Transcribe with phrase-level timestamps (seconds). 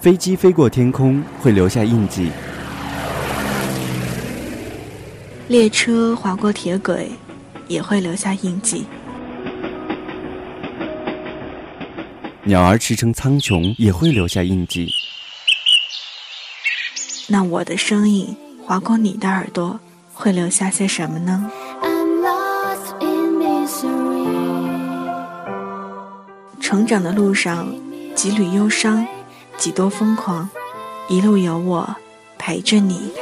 [0.00, 2.30] 飞机飞过天空会留下印记，
[5.48, 7.10] 列车划过铁轨
[7.66, 8.86] 也会留下印记，
[12.44, 14.88] 鸟儿驰骋苍穹也会留下印记。
[17.26, 18.34] 那我的声音
[18.64, 19.80] 划过你的耳朵，
[20.14, 21.50] 会留下些什么呢？
[26.60, 27.74] 成长的路上，
[28.14, 29.04] 几缕忧伤，
[29.58, 30.48] 几多疯狂，
[31.08, 31.96] 一路有我
[32.38, 33.12] 陪着你。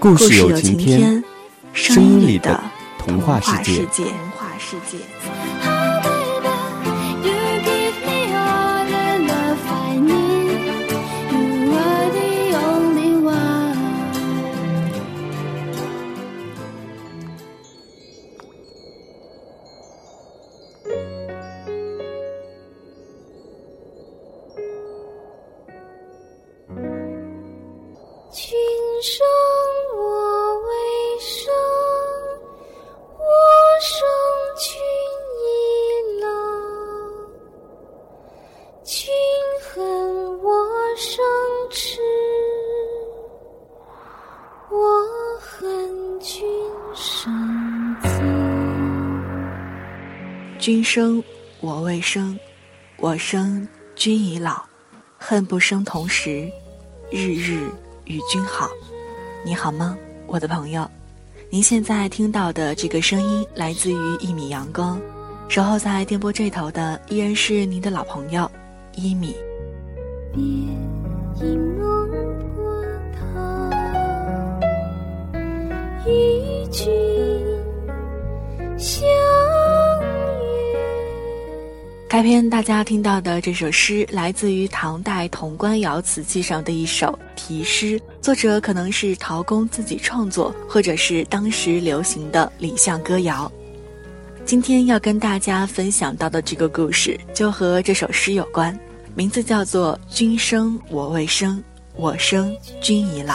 [0.00, 1.22] 故事有晴天，
[1.72, 2.60] 声音里的
[2.98, 3.86] 童话世界。
[55.26, 56.46] 恨不生同时，
[57.10, 57.70] 日日
[58.04, 58.68] 与君好。
[59.42, 60.86] 你好吗，我的朋友？
[61.48, 65.00] 您现在听到的这个声音来自于一米阳光，
[65.48, 68.50] 守候在电波这头的依然是您的老朋友
[68.96, 69.34] 一米。
[70.34, 70.42] 别
[71.78, 72.06] 梦
[76.06, 76.92] 与君
[78.76, 79.53] 相。
[82.14, 93.50] 开篇大家听到的这首诗，来自于唐代潼关窑瓷器上的一首题诗，作者可能是陶公自己创作，或者是当时流行的礼相歌谣。
[94.44, 98.78] 今天要跟大家分享到的这个故事，就和这首诗有关，
[99.16, 101.60] 名字叫做《君生我未生，
[101.96, 103.34] 我生君已老》。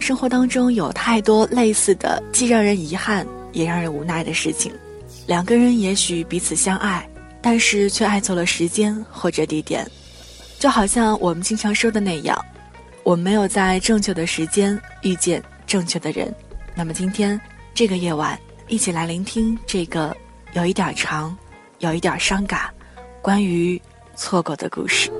[0.00, 3.24] 生活当中有太多类似的，既让人遗憾。
[3.52, 4.72] 也让人无奈的事情，
[5.26, 7.08] 两个人也许彼此相爱，
[7.40, 9.88] 但是却爱错了时间或者地点，
[10.58, 12.38] 就好像我们经常说的那样，
[13.02, 16.34] 我们没有在正确的时间遇见正确的人。
[16.74, 17.40] 那么今天
[17.74, 18.38] 这个夜晚，
[18.68, 20.16] 一起来聆听这个
[20.52, 21.36] 有一点长，
[21.78, 22.70] 有一点伤感，
[23.20, 23.80] 关于
[24.14, 25.10] 错过的故事。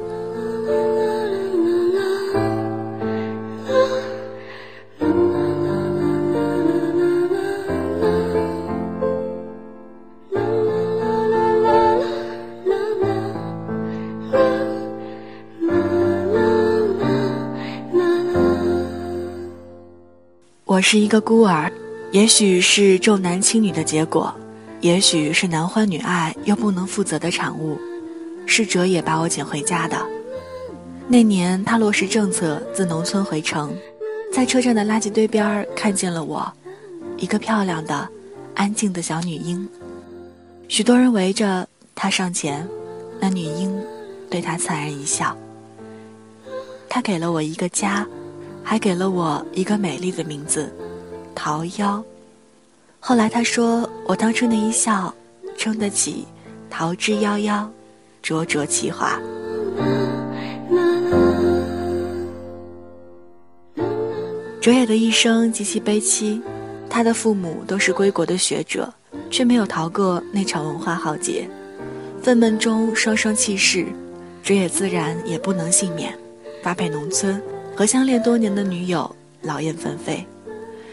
[20.80, 21.70] 我是一个孤儿，
[22.10, 24.34] 也许是重男轻女的结果，
[24.80, 27.78] 也许是男欢女爱又不能负责的产物，
[28.46, 29.98] 是哲也把我捡回家的。
[31.06, 33.76] 那年他落实政策，自农村回城，
[34.32, 36.50] 在车站的垃圾堆边看见了我，
[37.18, 38.08] 一个漂亮的、
[38.54, 39.68] 安静的小女婴。
[40.66, 42.66] 许多人围着他上前，
[43.20, 43.78] 那女婴
[44.30, 45.36] 对他粲然一笑。
[46.88, 48.08] 他给了我一个家。
[48.70, 50.72] 还给了我一个美丽的名字，
[51.34, 52.00] 桃夭。
[53.00, 55.12] 后来他说，我当初那一笑，
[55.58, 56.24] 撑得起
[56.70, 57.66] 桃之夭夭，
[58.22, 59.20] 灼灼其华。
[64.60, 66.40] 哲野的一生极其悲戚，
[66.88, 68.88] 他的父母都是归国的学者，
[69.32, 71.50] 却没有逃过那场文化浩劫，
[72.22, 73.84] 愤懑中双双弃世，
[74.44, 76.16] 哲野自然也不能幸免，
[76.62, 77.42] 发配农村。
[77.80, 79.10] 和相恋多年的女友
[79.40, 80.22] 劳燕分飞，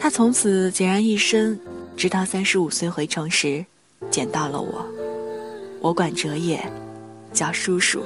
[0.00, 1.60] 他从此孑然一身，
[1.98, 3.62] 直到三十五岁回城时，
[4.10, 4.82] 捡到了我。
[5.82, 6.58] 我管哲也
[7.30, 8.02] 叫叔叔。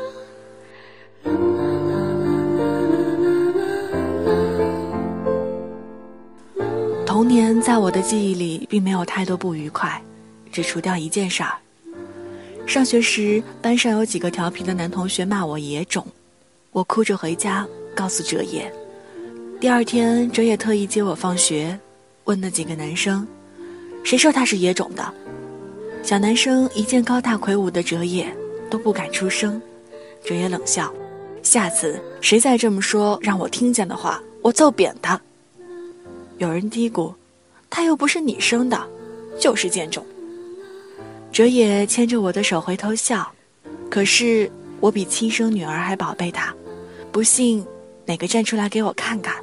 [7.06, 10.02] 童年在我的记忆里并没有太多不愉快，
[10.50, 11.56] 只除掉一件事儿。
[12.66, 16.04] 上学时，班上有几个调皮的男同学骂我野种，
[16.72, 17.64] 我哭着回家。
[17.94, 18.72] 告诉哲野，
[19.60, 21.78] 第二天哲野特意接我放学，
[22.24, 23.26] 问那几个男生，
[24.02, 25.12] 谁说他是野种的？
[26.02, 28.26] 小男生一见高大魁梧的哲野，
[28.70, 29.60] 都不敢出声。
[30.24, 30.92] 哲野冷笑，
[31.42, 35.20] 下次谁再这么说让我听见的话，我揍扁他。
[36.38, 37.12] 有人嘀咕，
[37.70, 38.80] 他又不是你生的，
[39.38, 40.04] 就是贱种。
[41.30, 43.30] 哲野牵着我的手回头笑，
[43.88, 44.50] 可是
[44.80, 46.54] 我比亲生女儿还宝贝他。
[47.10, 47.64] 不信，
[48.06, 49.34] 哪个站出来给我看看？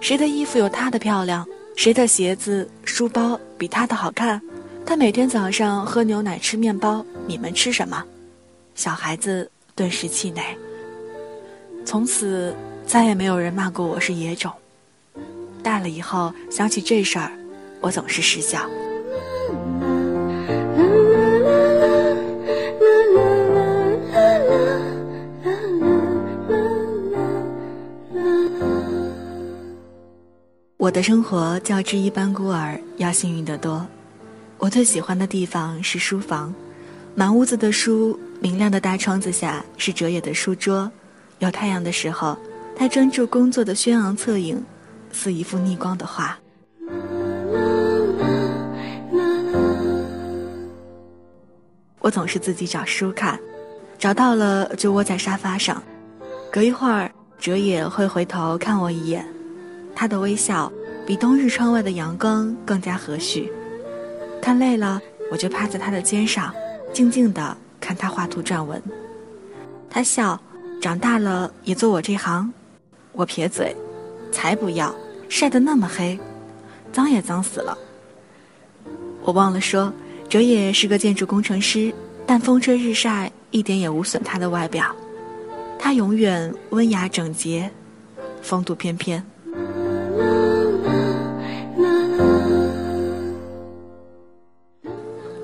[0.00, 1.46] 谁的衣服有他的漂亮？
[1.76, 4.40] 谁的鞋子、书包比他的好看？
[4.84, 8.02] 他每天早上喝牛奶、吃面包，你们吃什么？
[8.74, 10.42] 小孩子顿时气馁。
[11.84, 12.54] 从此
[12.86, 14.52] 再也没有人骂过我是野种。
[15.62, 17.32] 大了以后想起这事儿，
[17.80, 18.68] 我总是失笑。
[30.88, 33.86] 我的生活较之一般孤儿要幸运得多。
[34.56, 36.50] 我最喜欢的地方是书房，
[37.14, 40.90] 满屋子的书，明亮的大窗子下是哲野的书桌，
[41.40, 42.38] 有太阳的时候，
[42.74, 44.64] 他专注工作的轩昂侧影，
[45.12, 46.38] 似一幅逆光的画。
[51.98, 53.38] 我总是自己找书看，
[53.98, 55.82] 找到了就窝在沙发上，
[56.50, 59.22] 隔一会儿，哲野会回头看我一眼，
[59.94, 60.72] 他的微笑
[61.08, 63.50] 比冬日窗外的阳光更加和煦。
[64.42, 65.00] 看累了，
[65.32, 66.52] 我就趴在他的肩上，
[66.92, 68.78] 静静的看他画图撰文。
[69.88, 70.38] 他笑，
[70.82, 72.52] 长大了也做我这行。
[73.12, 73.74] 我撇嘴，
[74.30, 74.94] 才不要，
[75.30, 76.20] 晒得那么黑，
[76.92, 77.78] 脏也脏死了。
[79.22, 79.90] 我忘了说，
[80.28, 81.90] 哲野是个建筑工程师，
[82.26, 84.94] 但风吹日晒一点也无损他的外表。
[85.78, 87.70] 他永远温雅整洁，
[88.42, 89.24] 风度翩翩。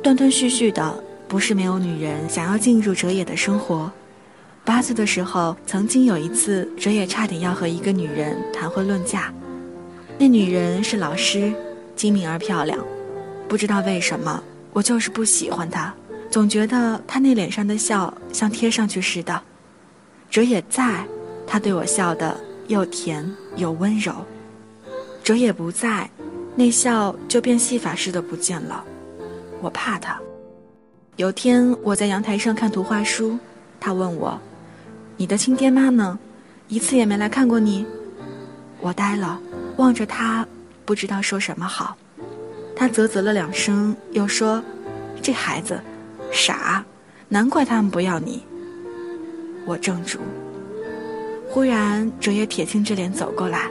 [0.05, 3.91] 断断续续的，不是没有女人想要进入哲野的生活。
[4.62, 9.33] 八岁的时候，曾经有一次，哲野差点要和一个女人谈婚论嫁。
[10.19, 11.51] 那女人是老师，
[11.97, 12.79] 精明而漂亮。
[13.49, 15.95] 不知道为什么，我就是不喜欢她，
[16.31, 19.41] 总觉得她那脸上的笑像贴上去似的。
[20.31, 21.03] 哲野在，
[21.47, 23.27] 她对我笑得又甜
[23.57, 24.12] 又温柔。
[25.23, 26.11] 哲野不在，
[26.55, 28.85] 那笑就变戏法似的不见了。
[29.64, 30.20] 我怕他。
[31.16, 33.38] 有天我在阳台上看图画书，
[33.81, 34.38] 他问我
[35.16, 36.19] ：“你的亲爹妈呢？
[36.69, 37.87] 一次也没来看过你。”
[38.78, 39.40] 我呆了，
[39.78, 40.46] 望着他，
[40.84, 41.96] 不知道说什么好。
[42.76, 44.62] 他啧啧了两声，又说
[45.22, 45.81] ：“这孩子，
[46.31, 46.84] 傻，
[47.31, 48.44] 难怪他们不要你。”
[49.64, 50.19] 我怔住。
[51.49, 53.70] 忽然，哲野铁青着脸走过来，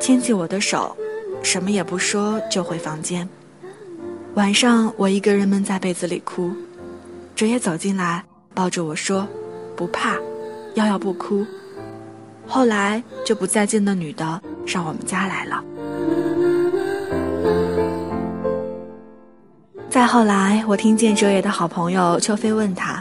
[0.00, 0.96] 牵起我的手，
[1.42, 3.28] 什么也不说，就回房间。
[4.34, 6.50] 晚上，我一个人闷在被子里哭，
[7.36, 9.28] 哲野走进来，抱着我说
[9.76, 10.16] ：“不怕，
[10.74, 11.46] 瑶瑶不哭。”
[12.44, 15.62] 后来就不再见那女的上我们家来了。
[19.88, 23.00] 再后来，我听见哲野的好朋友秋飞问他：“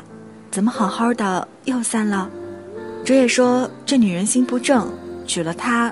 [0.52, 2.30] 怎么好好的又散了？”
[3.04, 4.88] 哲野说：“这女人心不正，
[5.26, 5.92] 娶了她，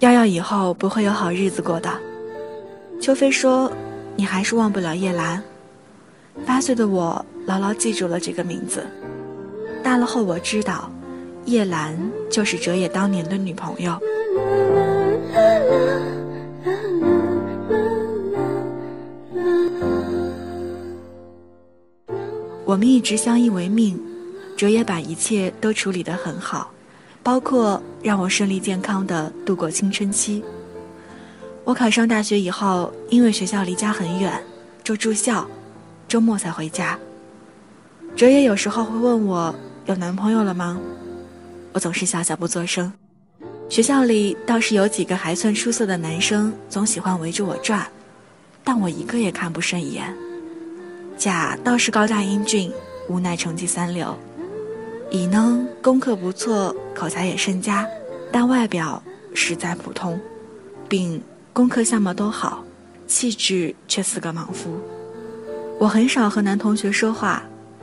[0.00, 1.90] 瑶瑶以后不会有好日子过的。”
[3.00, 3.72] 秋飞说。
[4.16, 5.42] 你还是忘不了叶兰。
[6.46, 8.86] 八岁的我牢牢记住了这个名字。
[9.82, 10.90] 大了后我知道，
[11.44, 11.98] 叶兰
[12.30, 13.98] 就是哲野当年的女朋友。
[22.64, 24.00] 我们一直相依为命，
[24.56, 26.70] 哲野把一切都处理得很好，
[27.22, 30.42] 包括让我顺利健康的度过青春期。
[31.64, 34.42] 我考上大学以后，因为学校离家很远，
[34.82, 35.46] 就住校，
[36.08, 36.98] 周末才回家。
[38.16, 39.54] 哲野有时候会问我
[39.86, 40.78] 有男朋友了吗？
[41.72, 42.92] 我总是笑笑不作声。
[43.68, 47.86] 学校里倒是有几个还算出色的男生，总喜欢围着我转，
[48.64, 50.12] 但我一个也看不顺眼。
[51.16, 52.72] 甲倒是高大英俊，
[53.08, 54.14] 无奈成绩三流。
[55.10, 57.86] 乙呢，功课不错，口才也甚佳，
[58.32, 59.00] 但外表
[59.32, 60.20] 实在普通。
[60.88, 61.22] 并。
[61.52, 62.64] 功课相貌都好，
[63.06, 64.80] 气质却似个莽夫。
[65.78, 67.42] 我很少和男同学说话，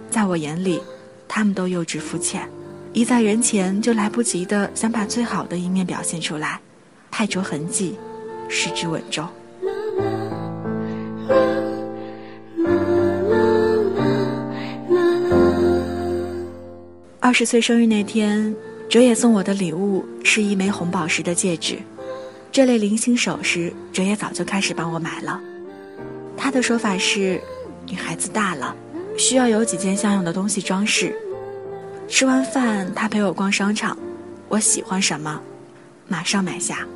[0.10, 0.82] 在我眼里，
[1.28, 2.50] 他们都幼稚肤浅，
[2.94, 6.60] 一在人前就来不及的想把最好的一面表现出来，
[7.12, 7.96] 太着痕迹，
[8.48, 9.28] 失之稳重。
[17.20, 18.56] 二十岁生日那天，
[18.90, 21.78] 哲野送我的礼物是一枚红宝石的戒指。
[22.52, 25.40] 这类零星首饰哲也早就开始帮我买了。
[26.36, 27.40] 他的说法是，
[27.86, 28.76] 女孩子大了，
[29.18, 31.16] 需要有几件像样的东西装饰。
[32.08, 33.96] 吃完饭，他陪我逛商场，
[34.48, 35.40] 我喜欢什么，
[36.08, 36.88] 马上买下。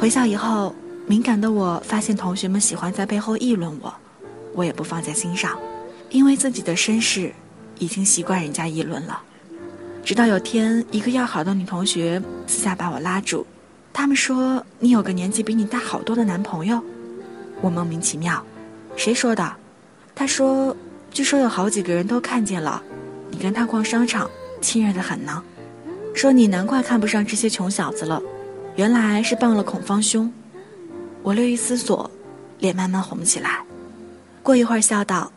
[0.00, 0.74] 回校以后，
[1.06, 3.92] 敏感的我发现同学们喜欢在背后议论我，
[4.54, 5.58] 我也不放在心上，
[6.08, 7.30] 因为自己的身世。
[7.78, 9.20] 已经习惯人家议论了。
[10.04, 13.46] 直到有天，一个要好的女同学私下把我拉住，
[13.92, 16.82] 他们说你有个年纪比你大好多的男朋友，
[17.60, 18.42] 我莫名其妙，
[18.96, 19.52] 谁说的？
[20.14, 20.74] 他说，
[21.10, 22.82] 据说有好几个人都看见了，
[23.30, 24.30] 你跟他逛商场，
[24.60, 25.42] 亲热的很呢。
[26.14, 28.20] 说你难怪看不上这些穷小子了，
[28.76, 30.32] 原来是傍了孔方兄。
[31.22, 32.10] 我略一思索，
[32.58, 33.62] 脸慢慢红起来，
[34.42, 35.30] 过一会儿笑道：“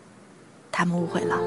[0.71, 1.37] 他们误会了。”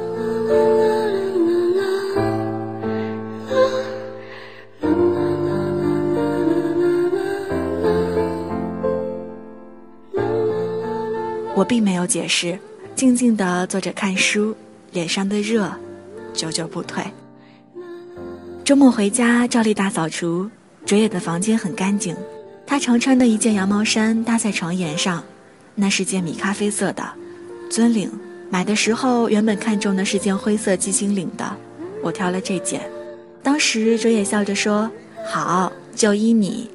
[11.57, 12.59] 我并没有解释，
[12.97, 14.55] 静静的坐着看书，
[14.93, 15.73] 脸上的热
[16.33, 17.03] 久久不退。
[18.65, 20.51] 周末回家，照例大扫除。
[20.85, 22.15] 哲野的房间很干净，
[22.67, 25.25] 他常穿的一件羊毛衫搭在床沿上，
[25.77, 27.09] 那是件米咖啡色的，
[27.71, 28.11] 尊领。
[28.55, 31.57] 买的时候原本看中的是件灰色鸡心领的，
[32.05, 32.89] 我挑了这件。
[33.43, 34.89] 当时哲野笑着说
[35.27, 36.71] ：“好，就依你。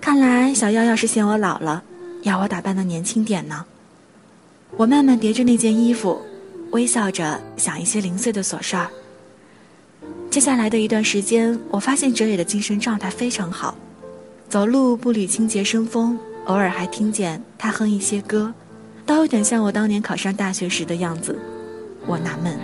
[0.00, 1.82] 看来小夭要是嫌我老了，
[2.22, 3.62] 要我打扮的年轻点呢。”
[4.78, 6.18] 我慢慢叠着那件衣服，
[6.70, 8.88] 微笑着想一些零碎的琐事儿。
[10.30, 13.76] 接下来的一段时间，我发现哲野的精神状态非常好，
[14.48, 18.50] 走路步履清洁生风，偶尔还听见他哼一些歌，
[19.08, 21.34] 倒有点像我当年考上大学时的样子。
[22.06, 22.54] 我纳闷。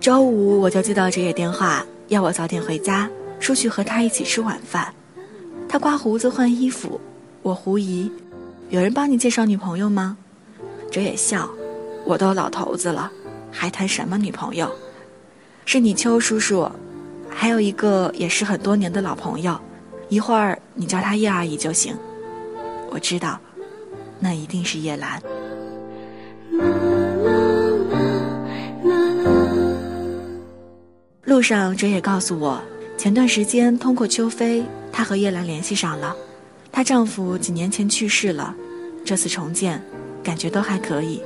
[0.00, 3.08] 周五我就接到哲野电话，要我早点回家。
[3.38, 4.92] 出去和他一起吃晚饭，
[5.68, 7.00] 他刮胡子换衣服，
[7.40, 8.10] 我狐疑，
[8.68, 10.16] 有人帮你介绍女朋友吗？
[10.90, 11.48] 哲也笑，
[12.08, 13.12] 我都老头子了，
[13.52, 14.74] 还谈什么女朋友？
[15.66, 16.66] 是你邱叔叔，
[17.28, 19.60] 还有一个也是很多年的老朋友，
[20.08, 21.94] 一会儿你叫他叶阿姨就行。
[22.88, 23.38] 我知道，
[24.18, 25.22] 那一定是叶兰。
[31.24, 32.58] 路上哲也告诉我。
[32.96, 36.16] 前段时间通过秋飞，她和叶兰联系上了。
[36.72, 38.54] 她丈夫几年前去世了，
[39.04, 39.80] 这次重建，
[40.24, 41.22] 感觉都还可以。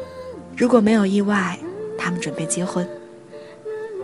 [0.56, 1.58] 如果没有意外，
[1.98, 2.86] 他们准备结婚。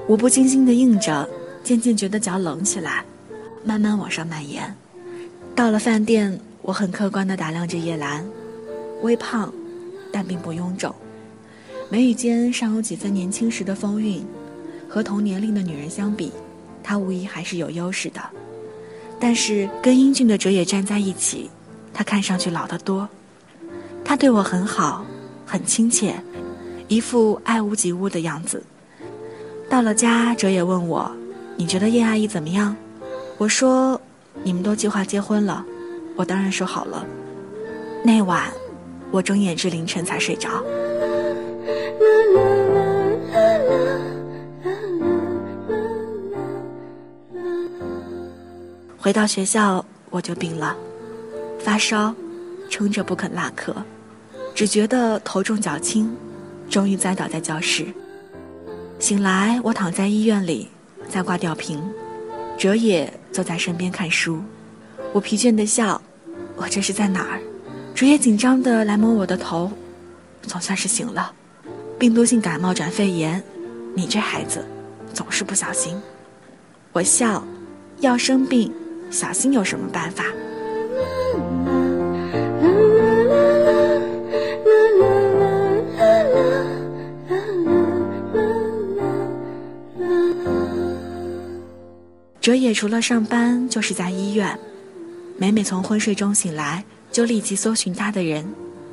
[0.06, 1.28] 我不经心的应着，
[1.62, 3.04] 渐渐觉得脚冷起来，
[3.64, 4.74] 慢慢往上蔓延。
[5.54, 8.24] 到了饭店，我很客观的打量着叶兰，
[9.02, 9.52] 微胖，
[10.10, 10.94] 但并不臃肿，
[11.90, 14.24] 眉宇间尚有几分年轻时的风韵，
[14.88, 16.32] 和同年龄的女人相比。
[16.82, 18.20] 她无疑还是有优势的，
[19.20, 21.50] 但是跟英俊的哲野站在一起，
[21.92, 23.06] 他看上去老得多。
[24.02, 25.04] 他对我很好，
[25.44, 26.18] 很亲切，
[26.88, 28.62] 一副爱屋及乌的样子。
[29.68, 31.10] 到了家，哲也问我
[31.56, 32.74] ：“你觉得叶阿姨怎么样？”
[33.38, 34.00] 我说
[34.42, 35.64] ：“你们都计划结婚了，
[36.16, 37.06] 我当然说好了。”
[38.02, 38.44] 那晚，
[39.10, 40.48] 我睁眼至凌晨才睡着。
[48.96, 50.76] 回到学校，我就病了，
[51.58, 52.14] 发烧，
[52.70, 53.74] 撑着不肯落课，
[54.54, 56.14] 只觉得头重脚轻，
[56.68, 57.86] 终于栽倒在教室。
[58.98, 60.68] 醒来，我躺在医院里，
[61.08, 61.80] 在挂吊瓶，
[62.58, 64.40] 哲野坐在身边看书。
[65.12, 66.00] 我疲倦的笑，
[66.56, 67.40] 我这是在哪儿？
[67.94, 69.70] 哲野紧张的来摸我的头，
[70.42, 71.32] 总算是醒了。
[71.98, 73.42] 病毒性感冒转肺炎，
[73.94, 74.64] 你这孩子，
[75.12, 75.96] 总是不小心。
[76.92, 77.42] 我笑，
[78.00, 78.72] 要生病。
[79.10, 80.24] 小心有什么办法？
[92.48, 94.58] 哲野除了上班就是在医院，
[95.36, 98.42] 每每从昏睡中醒来，就立即搜寻他的人，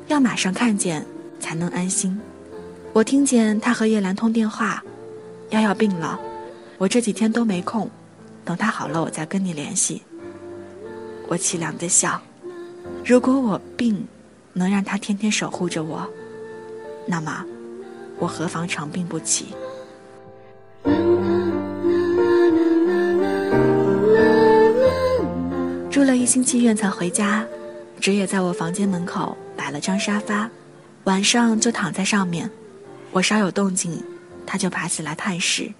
[0.08, 1.02] 要马上看见
[1.40, 2.20] 才能安心。
[2.92, 4.84] 我听见他和叶兰通电话，
[5.52, 6.20] 瑶瑶病了，
[6.76, 7.90] 我这几天都没空。
[8.44, 10.02] 等他好了，我再跟你联系。
[11.26, 12.20] 我凄凉的笑。
[13.06, 14.06] 如果我病
[14.52, 16.06] 能让他天天守护着我，
[17.06, 17.42] 那么
[18.18, 19.46] 我何妨长病不起？
[25.96, 27.42] 住了一星期院才回家，
[27.98, 30.46] 直也在我房间门口摆了张沙发，
[31.04, 32.50] 晚上就躺在上面。
[33.12, 34.04] 我稍有动静，
[34.44, 35.72] 他就爬起来探视。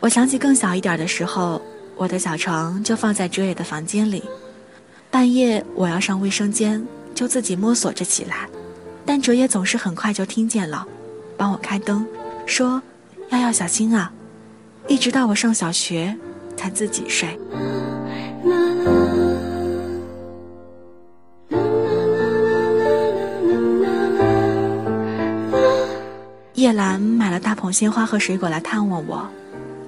[0.00, 1.60] 我想起更小一点的时候。
[1.96, 4.24] 我的小床就放在哲野的房间里，
[5.10, 6.82] 半夜我要上卫生间，
[7.14, 8.48] 就自己摸索着起来，
[9.04, 10.88] 但哲也总是很快就听见了，
[11.36, 12.06] 帮我开灯，
[12.46, 12.82] 说
[13.28, 14.10] ：“要要小心啊！”
[14.88, 16.16] 一直到我上小学，
[16.56, 17.38] 才自己睡。
[26.62, 29.28] 叶兰买了大捧鲜花和水果来探望我，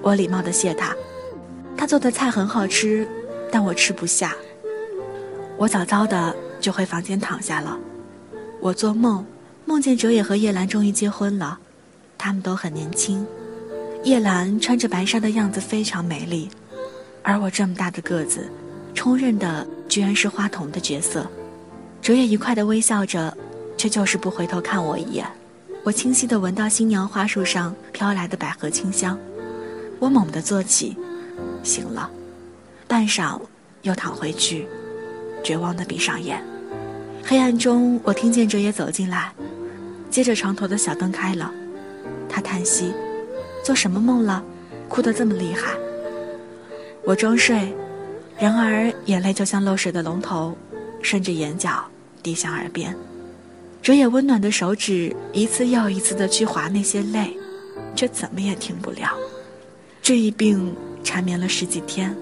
[0.02, 0.92] 我礼貌的谢她。
[1.76, 3.06] 她做的菜很好吃，
[3.48, 4.34] 但我吃不下。
[5.56, 7.78] 我早早的就回房间躺下了。
[8.60, 9.24] 我做梦，
[9.64, 11.56] 梦见哲野和叶兰终于结婚了，
[12.18, 13.24] 他们都很年轻。
[14.02, 16.50] 叶兰穿着白纱的样子非常美丽，
[17.22, 18.50] 而我这么大的个子，
[18.94, 21.24] 充任的居然是花童的角色。
[22.02, 23.32] 哲野愉快地微笑着，
[23.76, 25.24] 却就是不回头看我一眼。
[25.84, 29.18] 我清晰地闻到新娘花树上飘来的百合清香，
[29.98, 30.96] 我猛地坐起，
[31.62, 32.10] 醒了，
[32.88, 33.38] 半晌
[33.82, 34.66] 又躺回去，
[35.44, 36.42] 绝望地闭上眼。
[37.22, 39.30] 黑暗中，我听见哲也走进来，
[40.10, 41.52] 接着床头的小灯开了，
[42.30, 42.94] 他叹息。
[43.62, 44.42] 做什么梦了？
[44.88, 45.74] 哭得这么厉害。
[47.04, 47.74] 我装睡，
[48.38, 50.56] 然而眼泪就像漏水的龙头，
[51.02, 51.84] 顺着眼角
[52.22, 52.96] 滴向耳边。
[53.84, 57.36] 哲也温暖的手指一次又一次的去划那些泪，
[57.94, 59.10] 却怎么也停不了。
[60.00, 62.16] 这一病缠绵了十几天，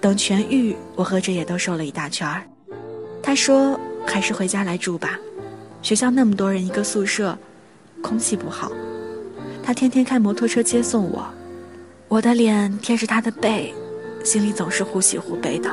[0.00, 2.44] 等痊愈，我和哲也都瘦了一大圈儿。
[3.20, 5.18] 他说：“还是回家来住吧，
[5.82, 7.36] 学校那么多人一个宿舍，
[8.00, 8.70] 空气不好。”
[9.60, 11.26] 他天天开摩托车接送我，
[12.06, 13.74] 我的脸贴着他的背，
[14.22, 15.68] 心里总是忽喜忽悲的。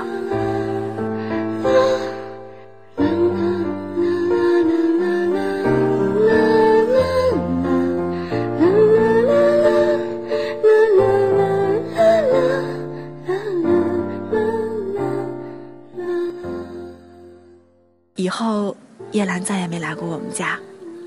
[19.15, 20.59] 叶兰再也没来过我们家。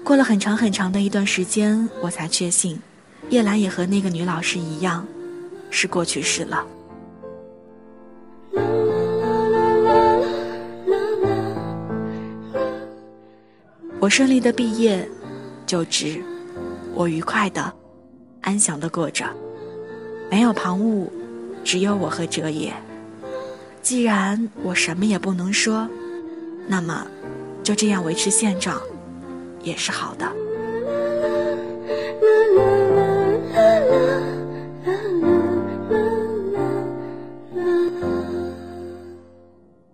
[0.02, 2.80] 过了很长很长的一段时间，我才确信，
[3.28, 5.06] 叶兰也和那个女老师一样，
[5.68, 6.66] 是过去式了。
[14.00, 15.06] 我顺利的毕业，
[15.66, 16.22] 就职，
[16.94, 17.70] 我愉快的、
[18.40, 19.26] 安详的过着，
[20.30, 21.06] 没有旁骛，
[21.62, 22.72] 只有我和哲野。
[23.82, 25.86] 既然我什么也不能说，
[26.66, 27.06] 那么，
[27.68, 28.80] 就这样维持现状。
[29.62, 30.26] 也是好的。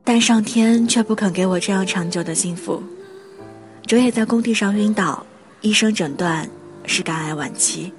[0.04, 2.80] 但上天却不肯给我这样长久的幸福。
[3.84, 5.26] 哲也在工地上晕倒，
[5.60, 6.48] 医生诊断
[6.86, 7.92] 是肝癌晚期。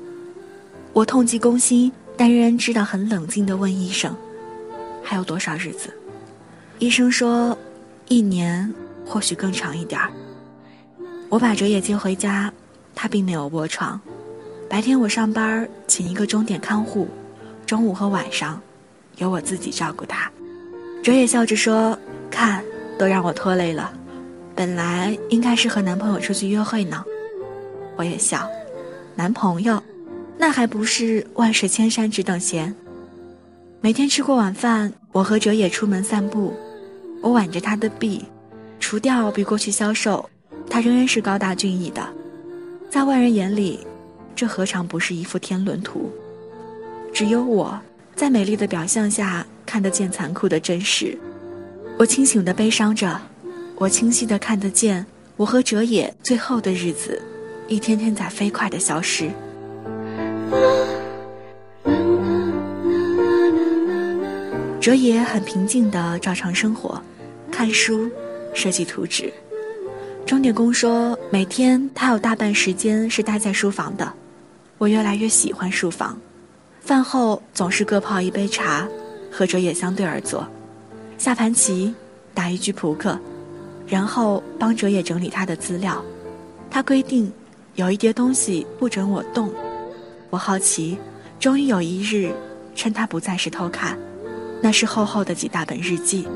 [0.93, 4.15] 我痛极攻心，但仍然知道很冷静的问医生
[5.03, 5.93] ：“还有多少日子？”
[6.79, 7.57] 医生说
[8.07, 8.73] ：“一年，
[9.05, 10.11] 或许更长一点儿。”
[11.29, 12.51] 我把哲野接回家，
[12.93, 13.99] 他并没有卧床。
[14.69, 17.07] 白天我上班，请一个钟点看护，
[17.65, 18.61] 中午和晚上，
[19.17, 20.31] 由我自己照顾他。
[21.03, 21.97] 哲野笑着说
[22.31, 22.63] ：“看，
[22.97, 23.93] 都让我拖累了。
[24.55, 27.03] 本来应该是和男朋友出去约会呢。”
[27.97, 28.49] 我也笑，
[29.15, 29.81] 男朋友，
[30.37, 32.73] 那还不是万水千山只等闲。
[33.81, 36.53] 每天吃过晚饭，我和哲野出门散步，
[37.21, 38.25] 我挽着他的臂，
[38.79, 40.29] 除掉比过去消瘦。
[40.69, 42.01] 他仍然是高大俊逸的，
[42.89, 43.79] 在外人眼里，
[44.35, 46.11] 这何尝不是一幅天伦图？
[47.13, 47.79] 只有我
[48.15, 51.17] 在美丽的表象下看得见残酷的真实。
[51.97, 53.21] 我清醒的悲伤着，
[53.75, 55.05] 我清晰的看得见
[55.37, 57.21] 我和哲野最后的日子，
[57.67, 59.29] 一天天在飞快的消失。
[64.81, 67.01] 哲野很平静的照常生活，
[67.51, 68.09] 看书，
[68.55, 69.31] 设计图纸。
[70.25, 74.11] 钟点工说，每天他有大半时间是待在书房的。
[74.79, 76.19] 我越来越喜欢书房，
[76.81, 78.87] 饭后总是各泡一杯茶，
[79.31, 80.47] 和哲也相对而坐，
[81.17, 81.93] 下盘棋，
[82.33, 83.19] 打一局扑克，
[83.85, 86.03] 然后帮哲也整理他的资料。
[86.71, 87.31] 他规定，
[87.75, 89.53] 有一叠东西不准我动。
[90.29, 90.97] 我好奇，
[91.39, 92.33] 终于有一日，
[92.75, 93.97] 趁他不在时偷看，
[94.59, 96.27] 那是厚厚的几大本日记。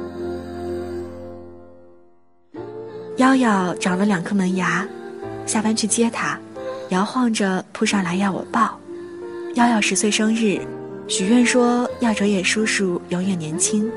[3.20, 4.88] 瑶瑶长了两颗门牙，
[5.46, 6.40] 下班去接她，
[6.88, 8.80] 摇晃着扑上来要我抱。
[9.56, 10.62] 瑶瑶十岁生日，
[11.10, 13.92] 许愿说要哲野叔叔永远年轻。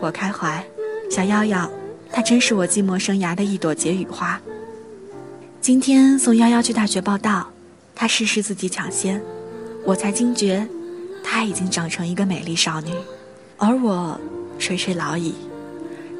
[0.00, 0.64] 我开怀，
[1.08, 1.70] 小瑶瑶，
[2.10, 4.40] 她真是我寂寞生涯的一朵解语花。
[5.60, 7.48] 今天送瑶瑶去大学报道，
[7.94, 9.22] 她事事自己抢先，
[9.84, 10.66] 我才惊觉，
[11.22, 12.90] 她已经长成一个美丽少女，
[13.56, 14.20] 而我
[14.58, 15.32] 垂垂老矣。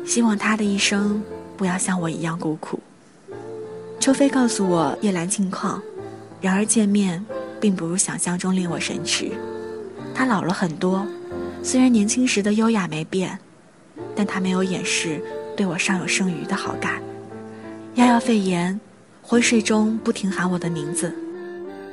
[0.06, 1.20] 希望她的一生。
[1.62, 2.80] 不要像我一样孤苦。
[4.00, 5.80] 秋飞告诉我叶兰近况，
[6.40, 7.24] 然而见面
[7.60, 9.30] 并不如想象中令我神驰。
[10.12, 11.06] 他老了很多，
[11.62, 13.38] 虽然年轻时的优雅没变，
[14.16, 15.22] 但他没有掩饰
[15.56, 17.00] 对我尚有剩余的好感。
[17.94, 18.80] 幺幺肺炎，
[19.22, 21.14] 昏睡中不停喊我的名字，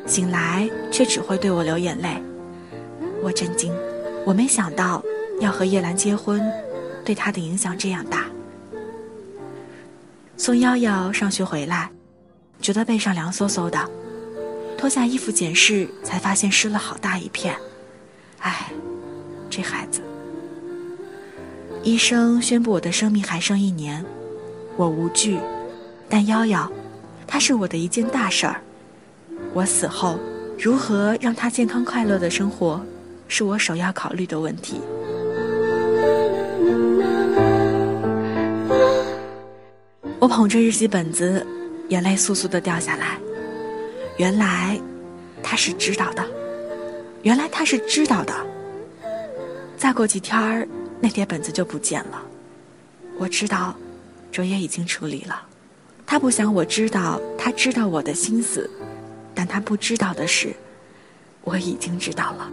[0.07, 2.19] 醒来却只会对我流眼泪。
[3.21, 3.71] 我震惊，
[4.25, 5.03] 我没想到
[5.39, 6.41] 要和叶兰结婚，
[7.05, 8.25] 对他的影响这样大。
[10.39, 11.91] 送夭夭上学回来，
[12.61, 13.77] 觉得背上凉飕飕的，
[14.77, 17.53] 脱下衣服检视，才发现湿了好大一片。
[18.39, 18.71] 唉，
[19.49, 20.01] 这孩子。
[21.83, 24.03] 医生宣布我的生命还剩一年，
[24.77, 25.37] 我无惧，
[26.07, 26.71] 但夭夭，
[27.27, 28.61] 它是我的一件大事儿。
[29.53, 30.17] 我死后，
[30.57, 32.81] 如何让他健康快乐的生活？
[33.27, 34.79] 是我首要考虑的问题。
[40.19, 41.45] 我捧着日记本子，
[41.87, 43.17] 眼泪簌簌的掉下来。
[44.17, 44.77] 原来
[45.41, 46.27] 他是知道的，
[47.23, 48.33] 原来他是知道的。
[49.77, 50.67] 再过几天儿，
[50.99, 52.21] 那叠本子就不见了。
[53.17, 53.73] 我知道，
[54.29, 55.41] 卓也已经处理了。
[56.05, 58.69] 他不想我知道，他知道我的心思，
[59.33, 60.53] 但他不知道的是，
[61.45, 62.51] 我已经知道了。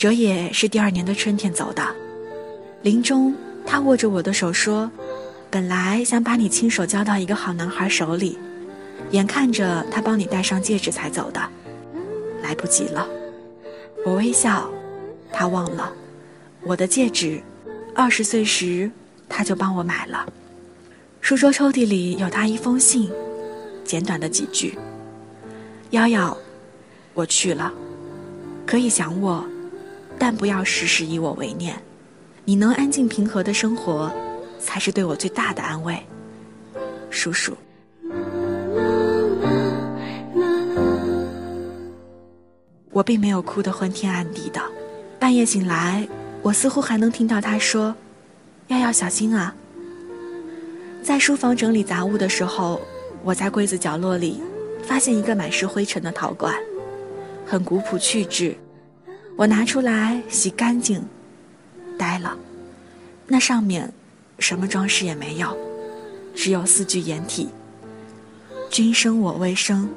[0.00, 1.86] 哲野是第二年的春天走的，
[2.80, 3.34] 临终，
[3.66, 4.90] 他握着我的手说
[5.52, 8.38] ：“本来想把你亲手交到一个好男孩手里，
[9.10, 11.42] 眼看着他帮你戴上戒指才走的，
[12.42, 13.06] 来不及了。”
[14.06, 14.70] 我微笑，
[15.30, 15.92] 他忘了，
[16.62, 17.38] 我的戒指，
[17.94, 18.90] 二十岁时
[19.28, 20.26] 他就帮我买了。
[21.20, 23.12] 书桌抽屉里有他一封信，
[23.84, 24.78] 简短的几句
[25.92, 26.34] ：“瑶瑶，
[27.12, 27.70] 我去了，
[28.64, 29.44] 可以想我。”
[30.20, 31.74] 但不要时时以我为念，
[32.44, 34.12] 你能安静平和的生活，
[34.58, 35.98] 才是对我最大的安慰，
[37.08, 37.56] 叔叔。
[42.92, 44.60] 我并没有哭得昏天暗地的，
[45.18, 46.06] 半夜醒来，
[46.42, 47.96] 我似乎还能听到他说
[48.68, 49.54] ：“要要小心啊。”
[51.02, 52.78] 在书房整理杂物的时候，
[53.24, 54.42] 我在柜子角落里
[54.82, 56.54] 发现一个满是灰尘的陶罐，
[57.46, 58.54] 很古朴趣致。
[59.40, 61.02] 我拿出来洗干净，
[61.98, 62.36] 呆了。
[63.26, 63.90] 那上面
[64.38, 65.56] 什么装饰也没有，
[66.34, 67.48] 只有四句掩体
[68.68, 69.88] ：“君生我未生，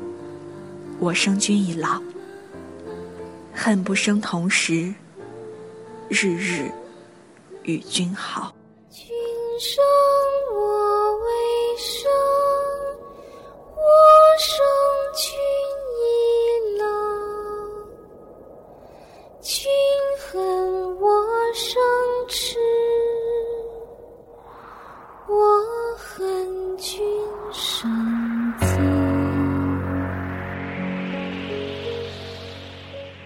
[0.97, 2.01] 我生君已老。
[3.53, 4.93] 恨不生同时，
[6.07, 6.71] 日日
[7.63, 8.55] 与君好。”
[8.89, 9.07] 君
[9.59, 9.83] 生
[10.53, 11.27] 我未
[11.77, 12.09] 生，
[13.75, 13.83] 我
[14.39, 14.55] 生
[15.17, 15.62] 君。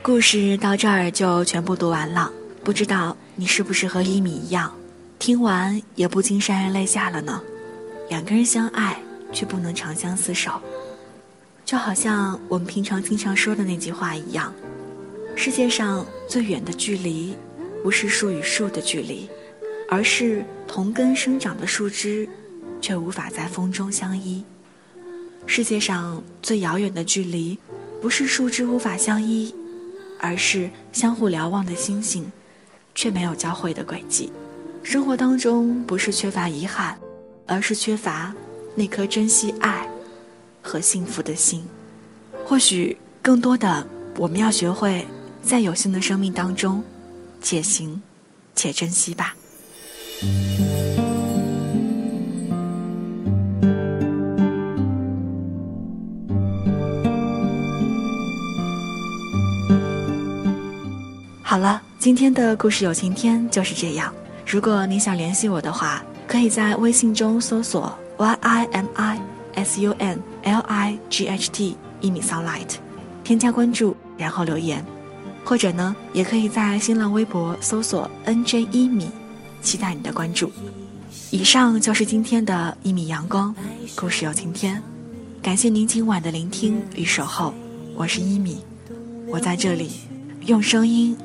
[0.07, 2.31] 故事到这儿就全部读完了，
[2.63, 4.73] 不知道你是不是和一米一样，
[5.19, 7.43] 听完也不禁潸然泪下了呢？
[8.07, 8.97] 两个人相爱
[9.33, 10.61] 却不能长相厮守，
[11.65, 14.53] 就好像我们平常经常说的那句话一样：
[15.35, 17.35] 世界上最远的距离，
[17.83, 19.29] 不是树与树的距离，
[19.89, 22.25] 而是同根生长的树枝，
[22.79, 24.41] 却无法在风中相依。
[25.45, 27.59] 世界上最遥远的距离，
[28.01, 29.53] 不是树枝无法相依。
[30.19, 32.31] 而是相互瞭望的星星，
[32.95, 34.31] 却没有交汇的轨迹。
[34.83, 36.97] 生活当中不是缺乏遗憾，
[37.45, 38.33] 而是缺乏
[38.75, 39.87] 那颗珍惜爱
[40.61, 41.65] 和幸福的心。
[42.45, 43.85] 或许更多的，
[44.17, 45.05] 我们要学会
[45.43, 46.83] 在有限的生命当中，
[47.41, 48.01] 且行
[48.55, 49.35] 且珍惜吧。
[61.57, 64.13] 好了，今天的故事有晴天就是这样。
[64.45, 69.19] 如果你想联系我的话，可以在微信中搜索 y i m i
[69.55, 72.75] s u n l i g h t 一米 sunlight，
[73.23, 74.85] 添加关注，然后留言，
[75.43, 79.09] 或者呢，也可以在新浪微博搜索 n j 一米，
[79.63, 80.51] 期待你的关注。
[81.31, 83.55] 以上就是今天的一米阳光
[83.95, 84.79] 故事有晴天，
[85.41, 87.51] 感谢您今晚的聆听与守候，
[87.95, 88.63] 我是一米，
[89.27, 89.89] 我在这里
[90.45, 91.17] 用声音。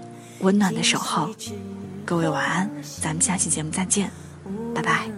[0.42, 1.28] 温暖的守候，
[2.04, 2.68] 各位晚安，
[3.00, 4.10] 咱们下期节目再见，
[4.74, 5.08] 拜拜。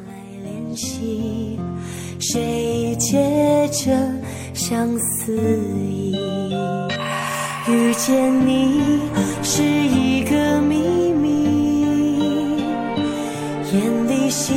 [2.20, 3.96] 谁借着
[4.52, 5.34] 相思
[5.80, 6.14] 意？
[7.66, 9.00] 遇见你
[9.42, 10.76] 是一个秘
[11.12, 12.58] 密，
[13.72, 14.54] 眼里心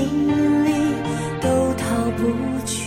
[0.65, 0.71] 里
[1.41, 2.23] 都逃不
[2.65, 2.83] 去，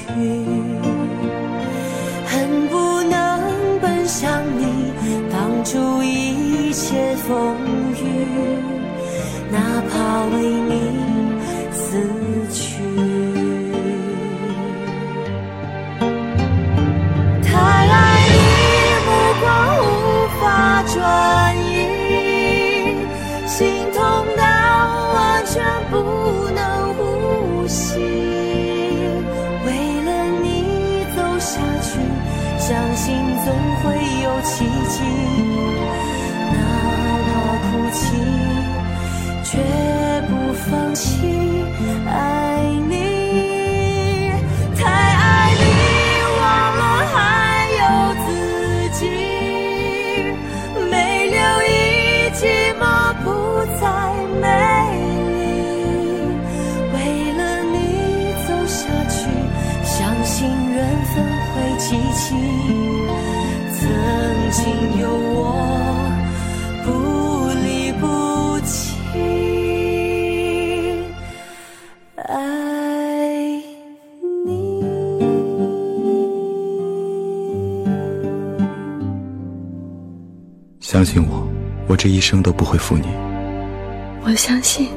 [2.27, 4.93] 恨不能奔向你，
[5.31, 6.03] 挡住
[10.29, 10.70] 哪
[41.01, 41.30] 不
[82.03, 83.09] 这一生都不会负你。
[84.23, 84.89] 我相信